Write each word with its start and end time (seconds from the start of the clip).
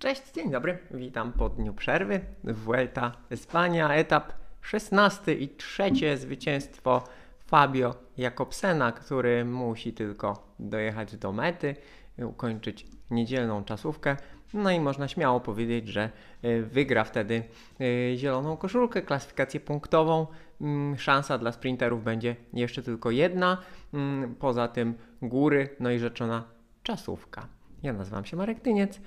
Cześć, 0.00 0.22
dzień 0.34 0.50
dobry. 0.50 0.78
Witam 0.90 1.32
po 1.32 1.48
dniu 1.48 1.74
przerwy. 1.74 2.20
Vuelta 2.44 3.12
Espania, 3.30 3.94
etap 3.94 4.32
16 4.60 5.34
i 5.34 5.48
trzecie 5.48 6.16
zwycięstwo 6.16 7.04
Fabio 7.46 7.94
Jakobsena, 8.16 8.92
który 8.92 9.44
musi 9.44 9.92
tylko 9.92 10.54
dojechać 10.58 11.16
do 11.16 11.32
mety, 11.32 11.76
ukończyć 12.18 12.86
niedzielną 13.10 13.64
czasówkę. 13.64 14.16
No 14.54 14.70
i 14.70 14.80
można 14.80 15.08
śmiało 15.08 15.40
powiedzieć, 15.40 15.88
że 15.88 16.10
y, 16.44 16.62
wygra 16.62 17.04
wtedy 17.04 17.42
y, 17.80 18.16
zieloną 18.16 18.56
koszulkę, 18.56 19.02
klasyfikację 19.02 19.60
punktową. 19.60 20.26
Mm, 20.60 20.98
szansa 20.98 21.38
dla 21.38 21.52
sprinterów 21.52 22.04
będzie 22.04 22.36
jeszcze 22.52 22.82
tylko 22.82 23.10
jedna. 23.10 23.58
Mm, 23.94 24.34
poza 24.34 24.68
tym 24.68 24.94
góry, 25.22 25.76
no 25.80 25.90
i 25.90 25.98
rzeczona 25.98 26.44
czasówka. 26.82 27.46
Ja 27.82 27.92
nazywam 27.92 28.24
się 28.24 28.36
Marek 28.36 28.60
Tyniec 28.60 29.00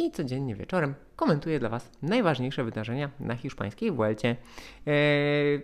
i 0.00 0.10
codziennie 0.10 0.54
wieczorem 0.54 0.94
komentuję 1.16 1.58
dla 1.58 1.68
Was 1.68 1.90
najważniejsze 2.02 2.64
wydarzenia 2.64 3.10
na 3.20 3.36
hiszpańskiej 3.36 3.92
Vuelcie. 3.92 4.36
Eee, 4.86 5.62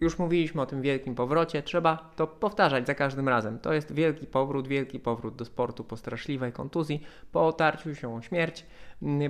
już 0.00 0.18
mówiliśmy 0.18 0.62
o 0.62 0.66
tym 0.66 0.82
wielkim 0.82 1.14
powrocie, 1.14 1.62
trzeba 1.62 2.10
to 2.16 2.26
powtarzać 2.26 2.86
za 2.86 2.94
każdym 2.94 3.28
razem. 3.28 3.58
To 3.58 3.72
jest 3.72 3.92
wielki 3.94 4.26
powrót, 4.26 4.68
wielki 4.68 5.00
powrót 5.00 5.36
do 5.36 5.44
sportu 5.44 5.84
po 5.84 5.96
straszliwej 5.96 6.52
kontuzji, 6.52 7.02
po 7.32 7.46
otarciu 7.46 7.94
się 7.94 8.14
o 8.14 8.22
śmierć, 8.22 8.66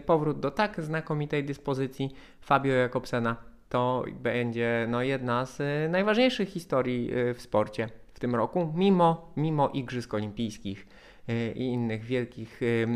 powrót 0.07 0.41
do 0.41 0.51
tak 0.51 0.81
znakomitej 0.81 1.45
dyspozycji 1.45 2.11
Fabio 2.41 2.75
Jakobsena. 2.75 3.37
To 3.69 4.05
będzie 4.21 4.87
no, 4.89 5.03
jedna 5.03 5.47
z 5.47 5.61
y, 5.61 5.89
najważniejszych 5.91 6.49
historii 6.49 7.15
y, 7.19 7.35
w 7.35 7.43
sporcie 7.43 7.89
w 8.15 8.21
tym 8.21 8.35
roku, 8.35 8.73
mimo, 8.75 9.33
mimo 9.37 9.69
Igrzysk 9.69 10.15
Olimpijskich. 10.15 10.87
Y, 11.29 11.53
i 11.57 11.63
innych 11.63 12.05
wielkich 12.05 12.63
y, 12.63 12.87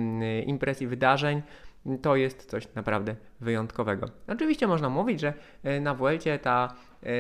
imprez 0.46 0.82
i 0.82 0.86
wydarzeń, 0.86 1.42
to 2.02 2.16
jest 2.16 2.50
coś 2.50 2.74
naprawdę 2.74 3.16
wyjątkowego. 3.40 4.06
Oczywiście 4.28 4.66
można 4.66 4.88
mówić, 4.88 5.20
że 5.20 5.34
y, 5.66 5.80
na 5.80 5.94
Vuelcie 5.94 6.38
ta 6.38 6.74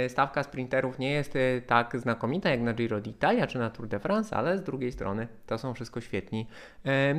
stawka 0.08 0.42
sprinterów 0.42 0.98
nie 0.98 1.10
jest 1.10 1.38
tak 1.66 1.98
znakomita 1.98 2.50
jak 2.50 2.60
na 2.60 2.72
Giro 2.72 3.00
d'Italia 3.00 3.46
czy 3.46 3.58
na 3.58 3.70
Tour 3.70 3.88
de 3.88 3.98
France, 3.98 4.36
ale 4.36 4.58
z 4.58 4.62
drugiej 4.62 4.92
strony 4.92 5.28
to 5.46 5.58
są 5.58 5.74
wszystko 5.74 6.00
świetni, 6.00 6.46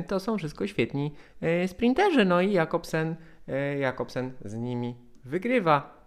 to 0.06 0.20
są 0.20 0.38
wszystko 0.38 0.66
świetni 0.66 1.14
sprinterzy, 1.66 2.24
no 2.24 2.40
i 2.40 2.52
Jakobsen, 2.52 3.16
Jakobsen 3.80 4.32
z 4.44 4.54
nimi 4.54 4.96
wygrywa 5.24 5.97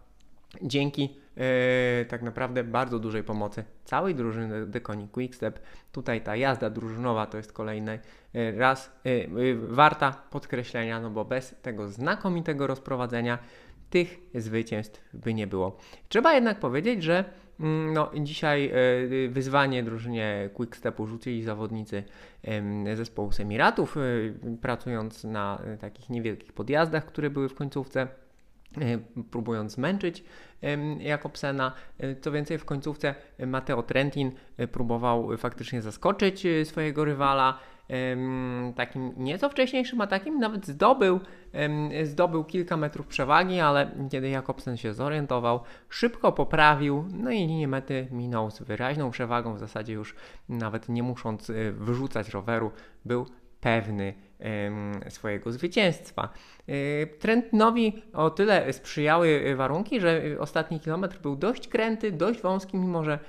dzięki 0.62 1.16
e, 1.38 2.06
tak 2.06 2.22
naprawdę 2.22 2.64
bardzo 2.64 3.00
dużej 3.00 3.24
pomocy 3.24 3.64
całej 3.86 4.16
drużyny 4.16 4.68
Deconi 4.68 5.08
Quickstep. 5.08 5.60
Tutaj 5.92 6.22
ta 6.22 6.36
jazda 6.36 6.70
drużynowa 6.70 7.26
to 7.26 7.38
jest 7.38 7.54
kolejny 7.54 8.00
e, 8.34 8.52
raz 8.52 8.92
e, 9.06 9.12
warta 9.56 10.12
podkreślenia, 10.12 11.00
no 11.00 11.10
bo 11.10 11.26
bez 11.26 11.56
tego 11.62 11.88
znakomitego 11.88 12.68
rozprowadzenia 12.68 13.38
tych 13.90 14.20
zwycięstw 14.36 15.10
by 15.14 15.34
nie 15.34 15.48
było. 15.48 15.78
Trzeba 16.10 16.34
jednak 16.34 16.60
powiedzieć, 16.60 17.04
że 17.04 17.26
mm, 17.60 17.94
no, 17.94 18.12
dzisiaj 18.22 18.72
wyzwanie 19.30 19.84
drużynie 19.84 20.50
Quickstepu 20.54 21.08
rzucili 21.08 21.44
zawodnicy 21.44 22.04
zespołu 22.96 23.32
Semiratów, 23.32 23.96
pracując 24.62 25.24
na 25.24 25.62
takich 25.82 26.10
niewielkich 26.10 26.54
podjazdach, 26.54 27.06
które 27.06 27.30
były 27.30 27.50
w 27.50 27.56
końcówce. 27.56 28.08
E, 28.78 28.98
próbując 29.32 29.72
zmęczyć 29.72 30.24
Jakobsena. 31.00 31.74
E, 32.00 32.16
co 32.16 32.32
więcej, 32.32 32.58
w 32.58 32.66
końcówce 32.66 33.16
Matteo 33.48 33.84
Trentin 33.84 34.32
e, 34.58 34.68
próbował 34.68 35.38
faktycznie 35.38 35.82
zaskoczyć 35.82 36.48
swojego 36.64 37.06
rywala. 37.06 37.60
Takim 38.76 39.14
nieco 39.18 39.50
wcześniejszym 39.50 40.02
atakiem 40.02 40.40
nawet 40.40 40.68
zdobył, 40.68 41.20
zdobył 42.04 42.44
kilka 42.44 42.78
metrów 42.78 43.08
przewagi, 43.08 43.60
ale 43.60 43.92
kiedy 44.12 44.30
Jakobsen 44.30 44.78
się 44.78 44.94
zorientował, 44.94 45.60
szybko 45.90 46.32
poprawił, 46.32 47.06
no 47.14 47.32
i 47.32 47.38
linię 47.38 47.68
mety 47.68 48.08
minął 48.12 48.52
z 48.52 48.60
wyraźną 48.60 49.12
przewagą, 49.12 49.54
w 49.54 49.60
zasadzie 49.60 49.94
już 49.94 50.16
nawet 50.50 50.90
nie 50.90 51.04
musząc 51.04 51.52
wyrzucać 51.72 52.30
roweru, 52.30 52.72
był 53.06 53.26
pewny 53.62 54.14
swojego 55.10 55.52
zwycięstwa. 55.52 56.30
E, 56.68 57.08
Trentnowi 57.08 58.04
o 58.14 58.30
tyle 58.30 58.74
sprzyjały 58.74 59.56
warunki, 59.56 60.00
że 60.00 60.22
ostatni 60.40 60.80
kilometr 60.80 61.20
był 61.20 61.36
dość 61.36 61.68
kręty, 61.68 62.12
dość 62.12 62.42
wąski, 62.42 62.78
mimo 62.78 63.04
że 63.04 63.20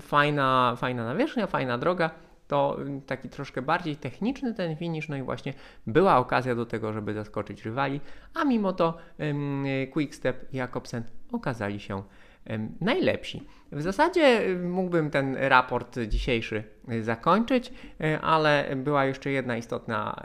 fajna, 0.00 0.74
fajna 0.76 1.04
nawierzchnia, 1.04 1.46
fajna 1.46 1.78
droga, 1.78 2.10
to 2.48 2.78
taki 3.06 3.28
troszkę 3.28 3.62
bardziej 3.62 3.96
techniczny 3.96 4.54
ten 4.54 4.76
finish, 4.76 5.08
no 5.08 5.16
i 5.16 5.22
właśnie 5.22 5.54
była 5.86 6.16
okazja 6.18 6.54
do 6.54 6.66
tego, 6.66 6.92
żeby 6.92 7.14
zaskoczyć 7.14 7.64
rywali, 7.64 8.00
a 8.34 8.44
mimo 8.44 8.72
to 8.72 8.98
Quickstep 9.92 10.54
i 10.54 10.56
Jakobsen 10.56 11.02
okazali 11.32 11.80
się 11.80 12.02
najlepsi. 12.80 13.46
W 13.72 13.82
zasadzie 13.82 14.56
mógłbym 14.62 15.10
ten 15.10 15.36
raport 15.36 15.98
dzisiejszy 16.08 16.64
zakończyć, 17.02 17.72
e, 18.00 18.20
ale 18.20 18.76
była 18.76 19.04
jeszcze 19.04 19.30
jedna 19.30 19.56
istotna, 19.56 20.22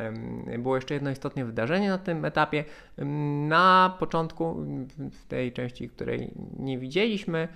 było 0.60 0.76
jeszcze 0.76 0.94
jedno 0.94 1.12
istotne 1.12 1.46
wydarzenie 1.46 1.90
na 1.90 1.98
tym 1.98 2.26
etapie. 2.26 2.64
Na 3.48 3.96
początku, 4.00 4.66
w 5.12 5.26
tej 5.26 5.54
części, 5.54 5.90
której 5.90 6.32
nie 6.60 6.78
widzieliśmy, 6.78 7.48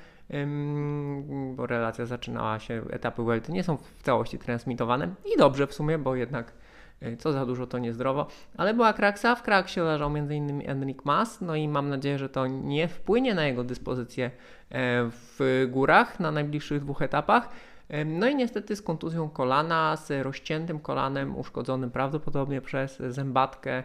bo 1.55 1.67
relacja 1.67 2.05
zaczynała 2.05 2.59
się, 2.59 2.83
etapy 2.89 3.23
Welty 3.23 3.51
nie 3.51 3.63
są 3.63 3.77
w 3.77 4.03
całości 4.03 4.39
transmitowane 4.39 5.15
i 5.35 5.38
dobrze 5.38 5.67
w 5.67 5.73
sumie, 5.73 5.97
bo 5.97 6.15
jednak 6.15 6.53
E, 7.01 7.17
co 7.17 7.33
za 7.33 7.45
dużo 7.45 7.67
to 7.67 7.77
niezdrowo, 7.77 8.27
ale 8.57 8.73
była 8.73 8.93
kraksa, 8.93 9.35
w 9.35 9.43
kraksie 9.43 9.79
leżał 9.79 10.17
m.in. 10.17 10.69
Enric 10.69 10.97
Mas, 11.03 11.41
no 11.41 11.55
i 11.55 11.67
mam 11.67 11.89
nadzieję, 11.89 12.17
że 12.17 12.29
to 12.29 12.47
nie 12.47 12.88
wpłynie 12.88 13.35
na 13.35 13.45
jego 13.45 13.63
dyspozycję 13.63 14.25
e, 14.25 14.31
w 15.09 15.65
górach 15.69 16.19
na 16.19 16.31
najbliższych 16.31 16.81
dwóch 16.81 17.01
etapach. 17.01 17.49
E, 17.90 18.06
no 18.06 18.28
i 18.28 18.36
niestety 18.36 18.75
z 18.75 18.81
kontuzją 18.81 19.30
kolana, 19.30 19.96
z 19.96 20.24
rozciętym 20.24 20.80
kolanem, 20.80 21.38
uszkodzonym 21.38 21.92
prawdopodobnie 21.92 22.62
przez 22.62 22.98
zębatkę, 23.00 23.84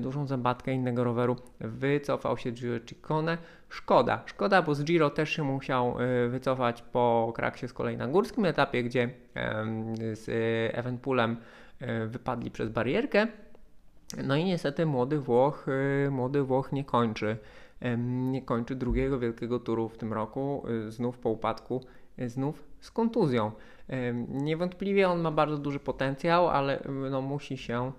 dużą 0.00 0.26
zębatkę 0.26 0.72
innego 0.72 1.04
roweru, 1.04 1.36
wycofał 1.60 2.38
się 2.38 2.50
Giro 2.50 2.80
Ciccone. 2.80 3.38
Szkoda, 3.68 4.22
szkoda, 4.26 4.62
bo 4.62 4.74
z 4.74 4.84
Giro 4.84 5.10
też 5.10 5.30
się 5.30 5.42
musiał 5.42 5.96
wycofać 6.28 6.82
po 6.82 7.32
kraksie 7.34 7.68
z 7.68 7.72
kolei 7.72 7.96
na 7.96 8.06
górskim 8.06 8.44
etapie, 8.44 8.82
gdzie 8.82 9.10
z 10.14 10.28
Evenpoolem 10.74 11.36
E, 11.80 12.06
wypadli 12.06 12.50
przez 12.50 12.68
barierkę. 12.68 13.26
No 14.24 14.36
i 14.36 14.44
niestety 14.44 14.86
młody 14.86 15.18
Włoch, 15.18 15.66
e, 16.06 16.10
młody 16.10 16.42
Włoch 16.42 16.72
nie 16.72 16.84
kończy. 16.84 17.36
Nie 17.98 18.42
kończy 18.42 18.74
drugiego 18.74 19.18
wielkiego 19.18 19.58
turu 19.58 19.88
w 19.88 19.96
tym 19.96 20.12
roku, 20.12 20.62
e, 20.86 20.90
znów 20.90 21.18
po 21.18 21.30
upadku, 21.30 21.80
znów 22.26 22.64
z 22.80 22.90
kontuzją. 22.90 23.52
Niewątpliwie 24.28 25.08
on 25.08 25.20
ma 25.20 25.30
bardzo 25.30 25.58
duży 25.58 25.80
potencjał, 25.80 26.48
ale 26.48 26.82
no 27.10 27.22
musi 27.22 27.58
się 27.58 27.92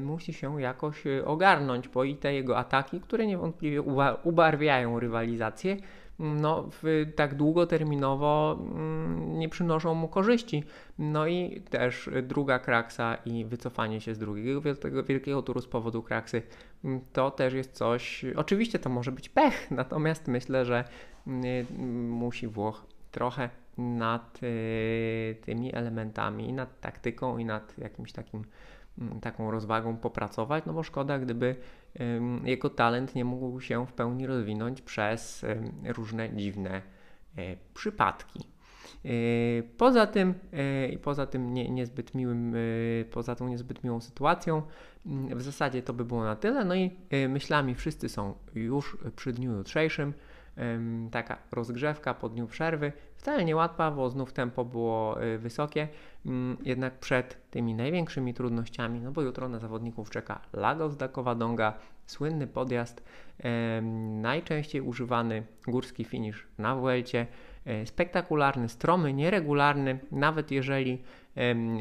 musi 0.00 0.32
się 0.32 0.60
jakoś 0.60 1.04
ogarnąć, 1.24 1.88
bo 1.88 2.04
i 2.04 2.16
te 2.16 2.34
jego 2.34 2.58
ataki, 2.58 3.00
które 3.00 3.26
niewątpliwie 3.26 3.82
ubarwiają 4.22 5.00
rywalizację, 5.00 5.76
no, 6.18 6.68
tak 7.16 7.34
długoterminowo 7.34 8.58
mm, 8.60 9.38
nie 9.38 9.48
przynoszą 9.48 9.94
mu 9.94 10.08
korzyści. 10.08 10.64
No 10.98 11.26
i 11.26 11.62
też 11.70 12.10
druga 12.22 12.58
kraksa 12.58 13.14
i 13.26 13.44
wycofanie 13.44 14.00
się 14.00 14.14
z 14.14 14.18
drugiego 14.18 14.60
wielkiego, 14.60 15.04
wielkiego 15.04 15.42
turu 15.42 15.60
z 15.60 15.66
powodu 15.66 16.02
kraksy, 16.02 16.42
mm, 16.84 17.00
to 17.12 17.30
też 17.30 17.54
jest 17.54 17.72
coś, 17.72 18.24
oczywiście 18.36 18.78
to 18.78 18.90
może 18.90 19.12
być 19.12 19.28
pech, 19.28 19.70
natomiast 19.70 20.28
myślę, 20.28 20.64
że 20.64 20.84
mm, 21.26 22.10
musi 22.10 22.48
Włoch 22.48 22.86
trochę 23.14 23.50
nad 23.78 24.40
y, 24.42 25.36
tymi 25.44 25.74
elementami, 25.74 26.52
nad 26.52 26.80
taktyką 26.80 27.38
i 27.38 27.44
nad 27.44 27.78
jakimś 27.78 28.12
takim 28.12 28.44
Mm, 28.98 29.20
taką 29.20 29.50
rozwagą 29.50 29.96
popracować, 29.96 30.64
no 30.66 30.72
bo 30.72 30.82
szkoda, 30.82 31.18
gdyby 31.18 31.56
jego 32.44 32.70
talent 32.70 33.14
nie 33.14 33.24
mógł 33.24 33.60
się 33.60 33.86
w 33.86 33.92
pełni 33.92 34.26
rozwinąć 34.26 34.82
przez 34.82 35.44
różne 35.84 36.36
dziwne 36.36 36.82
e, 37.38 37.56
przypadki. 37.74 38.40
E, 39.04 39.08
poza 39.62 40.06
tym, 40.06 40.34
i 40.90 40.98
poza 40.98 41.26
tym 41.26 41.54
nie, 41.54 41.70
niezbyt 41.70 42.14
miłym, 42.14 42.54
poza 43.10 43.34
tą 43.34 43.48
niezbyt 43.48 43.84
miłą 43.84 44.00
sytuacją, 44.00 44.62
w 45.30 45.42
zasadzie 45.42 45.82
to 45.82 45.92
by 45.92 46.04
było 46.04 46.24
na 46.24 46.36
tyle. 46.36 46.64
No 46.64 46.74
i 46.74 46.90
myślami 47.28 47.74
wszyscy 47.74 48.08
są 48.08 48.34
już 48.54 48.96
przy 49.16 49.32
dniu 49.32 49.52
jutrzejszym 49.52 50.14
taka 51.10 51.38
rozgrzewka 51.52 52.14
po 52.14 52.28
dniu 52.28 52.46
przerwy. 52.46 52.92
Wcale 53.24 53.44
niełatwa, 53.44 53.90
bo 53.90 54.10
znów 54.10 54.32
tempo 54.32 54.64
było 54.64 55.22
y, 55.22 55.38
wysokie, 55.38 55.88
mm, 56.26 56.56
jednak 56.64 56.98
przed 56.98 57.50
tymi 57.50 57.74
największymi 57.74 58.34
trudnościami, 58.34 59.00
no 59.00 59.12
bo 59.12 59.22
jutro 59.22 59.48
na 59.48 59.58
zawodników 59.58 60.10
czeka 60.10 60.40
Lagos 60.52 60.96
da 60.96 61.08
Covadonga, 61.08 61.74
słynny 62.06 62.46
podjazd, 62.46 63.02
najczęściej 64.20 64.80
używany 64.80 65.42
górski 65.68 66.04
finish 66.04 66.46
na 66.58 66.76
Vuelcie, 66.76 67.26
e, 67.64 67.86
spektakularny, 67.86 68.68
stromy, 68.68 69.12
nieregularny, 69.12 69.98
nawet 70.12 70.50
jeżeli 70.50 71.02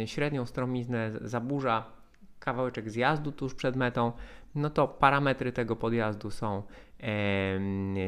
średnią 0.06 0.46
stromiznę 0.46 1.12
zaburza 1.22 1.86
kawałeczek 2.40 2.90
zjazdu 2.90 3.32
tuż 3.32 3.54
przed 3.54 3.76
metą, 3.76 4.12
no 4.56 4.70
to 4.70 4.88
parametry 4.88 5.52
tego 5.52 5.76
podjazdu 5.76 6.32
są, 6.32 6.64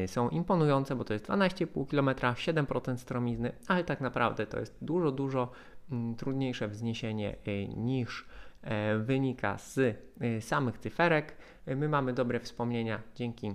są 0.06 0.28
imponujące, 0.28 0.96
bo 0.96 1.04
to 1.04 1.12
jest 1.12 1.26
12,5 1.26 1.86
km, 1.90 2.08
7% 2.34 2.96
stromizny, 2.96 3.52
ale 3.68 3.84
tak 3.84 4.00
naprawdę 4.00 4.46
to 4.46 4.60
jest 4.60 4.76
dużo, 4.82 5.12
dużo 5.12 5.50
m, 5.92 6.14
trudniejsze 6.16 6.68
wzniesienie 6.68 7.36
e, 7.46 7.66
niż 7.68 8.26
e, 8.62 8.98
wynika 8.98 9.58
z 9.58 9.78
e, 9.78 10.40
samych 10.40 10.78
cyferek. 10.78 11.36
My 11.66 11.88
mamy 11.88 12.12
dobre 12.12 12.40
wspomnienia 12.40 13.00
dzięki 13.14 13.54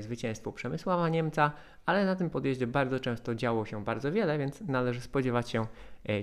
zwycięstwu 0.00 0.52
Przemysława 0.52 1.08
Niemca, 1.08 1.52
ale 1.86 2.06
na 2.06 2.16
tym 2.16 2.30
podjeździe 2.30 2.66
bardzo 2.66 3.00
często 3.00 3.34
działo 3.34 3.64
się 3.64 3.84
bardzo 3.84 4.12
wiele, 4.12 4.38
więc 4.38 4.60
należy 4.60 5.00
spodziewać 5.00 5.50
się 5.50 5.66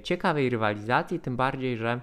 ciekawej 0.03 0.49
rywalizacji, 0.49 1.19
tym 1.19 1.35
bardziej, 1.35 1.77
że 1.77 1.99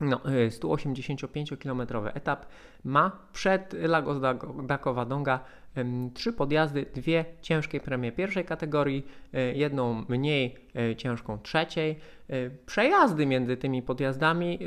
no, 0.00 0.20
e, 0.24 0.48
185-kilometrowy 0.48 2.10
etap 2.14 2.46
ma 2.84 3.12
przed 3.32 3.72
Lagos 3.72 4.20
da 4.66 4.78
Covadonga 4.78 5.40
trzy 6.14 6.32
podjazdy, 6.32 6.86
dwie 6.94 7.24
ciężkie 7.40 7.80
premie 7.80 8.12
pierwszej 8.12 8.44
kategorii, 8.44 9.06
e, 9.32 9.54
jedną 9.54 10.04
mniej 10.08 10.56
e, 10.76 10.96
ciężką 10.96 11.38
trzeciej. 11.38 11.96
Przejazdy 12.66 13.26
między 13.26 13.56
tymi 13.56 13.82
podjazdami, 13.82 14.58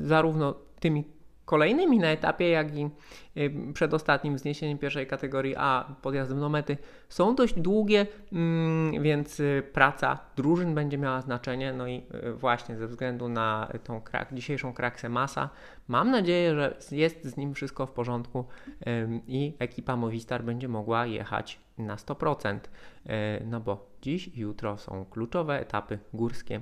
zarówno 0.00 0.54
tymi 0.80 1.04
kolejnymi 1.44 1.98
na 1.98 2.08
etapie, 2.08 2.48
jak 2.48 2.76
i 2.76 2.90
y, 3.36 3.72
przedostatnim 3.74 4.36
wzniesieniem 4.36 4.78
pierwszej 4.78 5.06
kategorii 5.06 5.54
A 5.56 5.94
podjazdem 6.02 6.40
do 6.40 6.48
mety 6.48 6.76
są 7.08 7.34
dość 7.34 7.54
długie, 7.54 8.06
mm, 8.32 9.02
więc 9.02 9.40
y, 9.40 9.62
praca 9.72 10.18
drużyn 10.36 10.74
będzie 10.74 10.98
miała 10.98 11.20
znaczenie. 11.20 11.72
No 11.72 11.86
i 11.88 12.02
y, 12.28 12.32
właśnie 12.32 12.76
ze 12.76 12.86
względu 12.86 13.28
na 13.28 13.68
tą 13.84 14.00
krak, 14.00 14.34
dzisiejszą 14.34 14.72
kraksę 14.72 15.08
masa, 15.08 15.50
mam 15.88 16.10
nadzieję, 16.10 16.54
że 16.54 16.76
jest 16.90 17.24
z 17.24 17.36
nim 17.36 17.54
wszystko 17.54 17.86
w 17.86 17.90
porządku 17.92 18.44
i 19.26 19.54
ekipa 19.58 19.96
Movistar 19.96 20.44
będzie 20.44 20.68
mogła 20.68 21.06
jechać 21.06 21.60
na 21.78 21.96
100%. 21.96 22.58
Y, 22.58 23.10
No 23.44 23.60
bo 23.60 23.86
dziś 24.02 24.28
i 24.28 24.40
jutro 24.40 24.78
są 24.78 25.04
kluczowe 25.04 25.60
etapy 25.60 25.98
górskie 26.14 26.60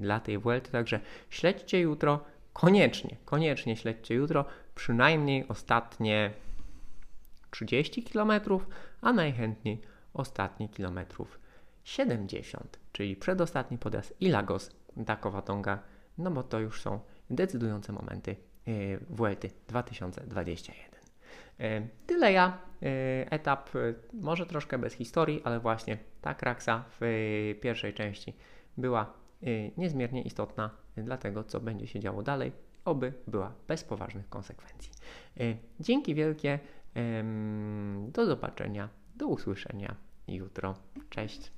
dla 0.00 0.20
tej 0.20 0.38
Vuelty, 0.38 0.70
także 0.70 1.00
śledźcie 1.30 1.80
jutro 1.80 2.20
koniecznie, 2.54 3.16
koniecznie 3.24 3.76
śledźcie 3.76 4.14
jutro 4.14 4.44
przynajmniej 4.74 5.48
ostatnie 5.48 6.30
30 7.50 8.02
km, 8.02 8.32
a 9.00 9.12
najchętniej 9.12 9.82
ostatnie 10.14 10.68
kilometrów 10.68 11.38
70, 11.84 12.78
czyli 12.92 13.16
przedostatni 13.16 13.78
podjazd 13.78 14.14
i 14.20 14.28
Lagos 14.28 14.70
da 14.96 15.16
Covadonga, 15.16 15.78
no 16.18 16.30
bo 16.30 16.42
to 16.42 16.60
już 16.60 16.82
są 16.82 17.00
decydujące 17.30 17.92
momenty 17.92 18.36
yy, 18.66 18.98
Vuelty 19.10 19.50
2021. 19.68 20.84
Yy, 21.58 21.88
Tyle 22.06 22.32
ja. 22.32 22.58
Yy, 22.80 22.90
Etap 23.30 23.70
może 24.12 24.46
troszkę 24.46 24.78
bez 24.78 24.94
historii, 24.94 25.42
ale 25.44 25.60
właśnie 25.60 25.98
ta 26.20 26.34
kraksa 26.34 26.84
w 27.00 27.04
pierwszej 27.60 27.94
części 27.94 28.34
była 28.76 29.12
niezmiernie 29.76 30.22
istotna 30.22 30.70
dla 30.96 31.16
tego, 31.16 31.44
co 31.44 31.60
będzie 31.60 31.86
się 31.86 32.00
działo 32.00 32.22
dalej, 32.22 32.52
oby 32.84 33.12
była 33.26 33.52
bez 33.68 33.84
poważnych 33.84 34.28
konsekwencji. 34.28 34.90
Yy, 35.36 35.56
Dzięki 35.80 36.14
wielkie. 36.14 36.58
Do 38.08 38.26
zobaczenia, 38.26 38.88
do 39.16 39.26
usłyszenia 39.26 39.96
jutro. 40.28 40.74
Cześć. 41.10 41.52